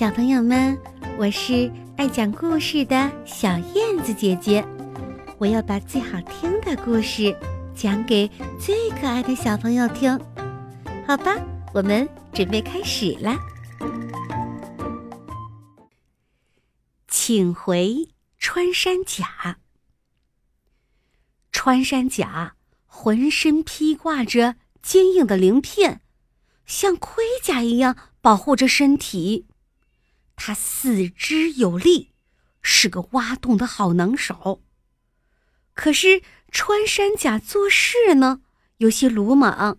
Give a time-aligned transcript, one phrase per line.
[0.00, 0.80] 小朋友们，
[1.18, 4.66] 我是爱讲故事的小燕子姐姐，
[5.36, 7.36] 我要把最好听的故事
[7.74, 8.26] 讲给
[8.58, 10.18] 最可爱的小朋友听，
[11.06, 11.36] 好吧？
[11.74, 13.38] 我们准备开始啦！
[17.06, 18.08] 请回
[18.38, 19.58] 穿山甲。
[21.52, 22.54] 穿山甲
[22.86, 26.00] 浑身披挂着坚硬的鳞片，
[26.64, 29.44] 像盔甲一样保护着身体。
[30.42, 32.12] 他四肢有力，
[32.62, 34.62] 是个挖洞的好能手。
[35.74, 38.40] 可是穿山甲做事呢，
[38.78, 39.78] 有些鲁莽，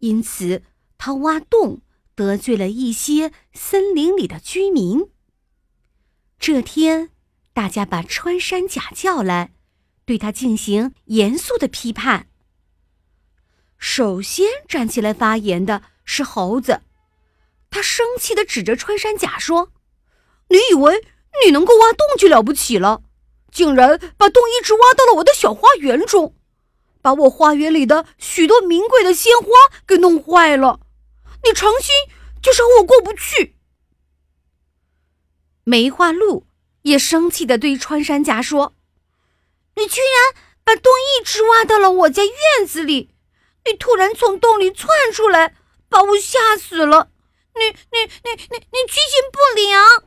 [0.00, 0.64] 因此
[0.98, 1.82] 他挖洞
[2.16, 5.08] 得罪了一些森林里的居民。
[6.36, 7.10] 这天，
[7.52, 9.52] 大家把穿山甲叫来，
[10.04, 12.26] 对他进行严肃的批判。
[13.78, 16.82] 首先站起来发言的是猴子，
[17.70, 19.70] 他生气的指着穿山甲说。
[20.52, 21.02] 你以为
[21.42, 23.00] 你能够挖洞就了不起了？
[23.50, 26.34] 竟然把洞一直挖到了我的小花园中，
[27.00, 29.46] 把我花园里的许多名贵的鲜花
[29.86, 30.80] 给弄坏了。
[31.42, 31.94] 你诚心
[32.42, 33.56] 就是和我过不去。
[35.64, 36.46] 梅花鹿
[36.82, 38.74] 也生气的对穿山甲说
[39.76, 43.08] ：“你居然把洞一直挖到了我家院子里！
[43.64, 45.54] 你突然从洞里窜出来，
[45.88, 47.08] 把我吓死了！
[47.54, 50.04] 你、你、你、你、你居心不良！”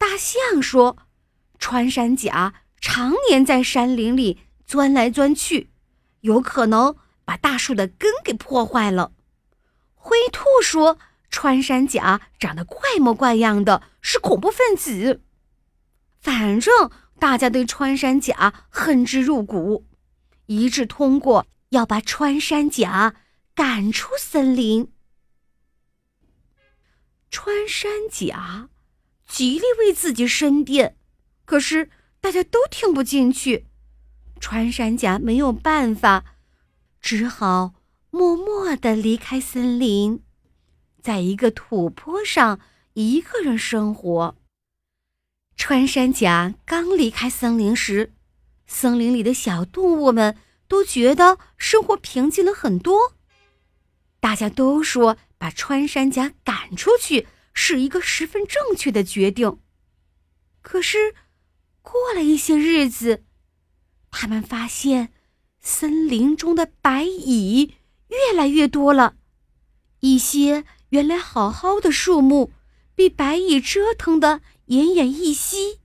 [0.00, 0.96] 大象说
[1.60, 5.70] ：“穿山甲常年在山林里钻来钻去，
[6.20, 9.12] 有可能把大树的根给破坏了。”
[9.92, 10.98] 灰兔说
[11.30, 15.20] ：“穿山甲长得怪模怪样的，是恐怖分子。”
[16.18, 19.86] 反正大家对穿山甲恨之入骨，
[20.46, 23.16] 一致通过要把穿山甲
[23.54, 24.90] 赶出森林。
[27.30, 28.70] 穿山甲。
[29.30, 30.96] 极力为自己申辩，
[31.44, 31.88] 可是
[32.20, 33.66] 大家都听不进去。
[34.40, 36.24] 穿山甲没有办法，
[37.00, 37.74] 只好
[38.10, 40.20] 默默的离开森林，
[41.00, 42.58] 在一个土坡上
[42.94, 44.36] 一个人生活。
[45.56, 48.12] 穿山甲刚离开森林时，
[48.66, 50.36] 森林里的小动物们
[50.66, 53.12] 都觉得生活平静了很多。
[54.18, 57.28] 大家都说把穿山甲赶出去。
[57.52, 59.58] 是一个十分正确的决定。
[60.62, 61.14] 可是，
[61.82, 63.24] 过了一些日子，
[64.10, 65.12] 他们发现
[65.60, 67.74] 森林中的白蚁
[68.08, 69.16] 越来越多了。
[70.00, 72.52] 一些原来好好的树木
[72.94, 75.80] 被白蚁折腾的奄奄一息。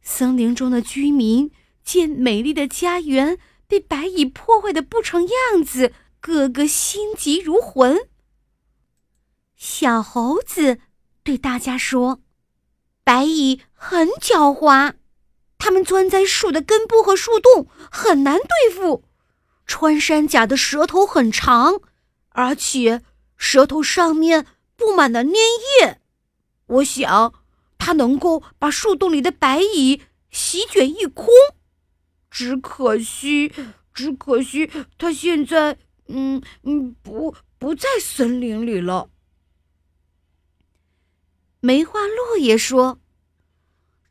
[0.00, 1.50] 森林中的居民
[1.84, 8.08] 见美丽的家园被白蚁破坏的不成样子，个个心急如焚。
[9.82, 10.78] 小猴子
[11.24, 12.20] 对大家说
[13.02, 14.92] ：“白蚁很狡猾，
[15.58, 19.02] 它们钻在树的根部和树洞，很难对付。
[19.66, 21.80] 穿山甲的舌头很长，
[22.28, 23.02] 而且
[23.36, 25.98] 舌头上面布满了粘液。
[26.66, 27.34] 我想，
[27.76, 31.26] 它能够把树洞里的白蚁席卷一空。
[32.30, 33.52] 只可惜，
[33.92, 35.76] 只可惜，它现在……
[36.06, 39.08] 嗯嗯，不，不在森林里了。”
[41.64, 42.98] 梅花鹿也说：“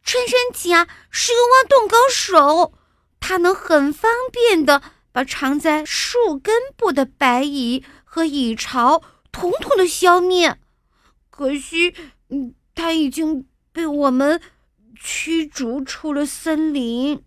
[0.03, 2.71] 穿山甲是个挖洞高手，
[3.19, 4.81] 它能很方便的
[5.11, 9.03] 把藏在树根部的白蚁和蚁巢
[9.33, 10.57] 统统的消灭。
[11.29, 11.93] 可惜，
[12.29, 14.41] 嗯，它已经被我们
[14.95, 17.21] 驱逐出了森林。”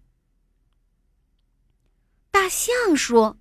[2.33, 3.37] 大象说：“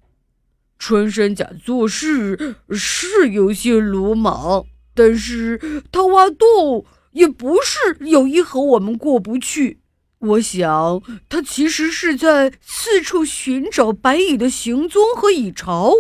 [0.78, 9.80] 穿山甲做事是有些鲁莽。”但是他挖洞也不是有意和我们过不去。
[10.20, 15.92] 我想他其实是在四处寻找白蚁的行踪和蚁巢，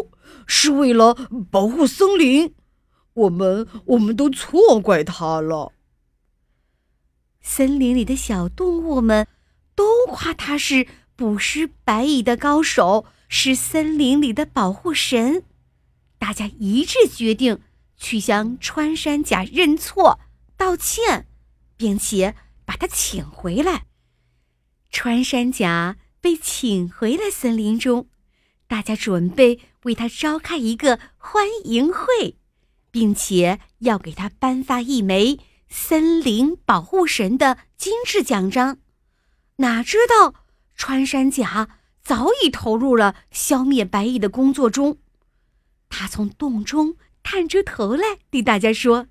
[0.47, 1.13] 是为了
[1.51, 2.53] 保护森林。
[3.13, 5.73] 我们我们都错怪他了。
[7.41, 9.27] 森林里的小动物们
[9.75, 15.43] 都夸他是捕食白蚁的高手，是森林里的保护神。
[16.17, 17.59] 大家一致决定。
[18.03, 20.19] 去向穿山甲认错、
[20.57, 21.25] 道歉，
[21.77, 22.35] 并且
[22.65, 23.85] 把他请回来。
[24.89, 28.09] 穿山甲被请回了森林中，
[28.67, 32.37] 大家准备为他召开一个欢迎会，
[32.91, 35.39] 并且要给他颁发一枚
[35.69, 38.79] 森林保护神的金质奖章。
[39.55, 40.35] 哪知道
[40.75, 44.97] 穿山甲早已投入了消灭白蚁的工作中，
[45.87, 46.97] 他从洞中。
[47.23, 49.07] 探出头来对大家说：“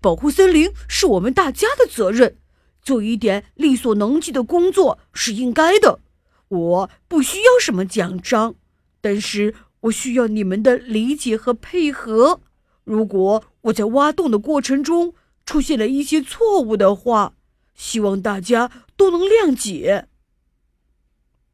[0.00, 2.38] 保护森林是我们大家的责任，
[2.80, 6.00] 做一点力所能及的工作是应该的。
[6.48, 8.54] 我不需要什么奖章，
[9.00, 12.40] 但是我需要你们的理解和配合。
[12.84, 15.14] 如果我在挖洞的过程中
[15.44, 17.34] 出现了一些错误的话，
[17.74, 20.06] 希望大家都能谅解。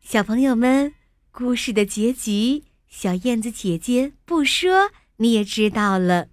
[0.01, 0.95] 小朋友们，
[1.31, 6.29] 故事的结局，小燕子姐姐不说你也知道了。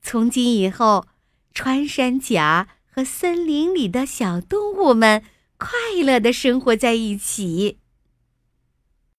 [0.00, 1.06] 从今以后，
[1.54, 5.22] 穿山甲和森林里的小动物们
[5.58, 5.70] 快
[6.02, 7.78] 乐的生活在一起。